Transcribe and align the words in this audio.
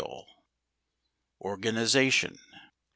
ORGANIZATION. 1.41 2.35